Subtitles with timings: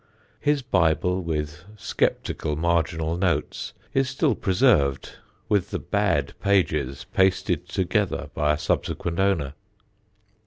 [0.39, 8.31] His Bible, with sceptical marginal notes, is still preserved, with the bad pages pasted together
[8.33, 9.53] by a subsequent owner.